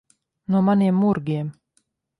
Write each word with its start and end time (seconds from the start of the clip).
No 0.53 0.61
maniem 0.69 0.97
murgiem. 1.03 1.47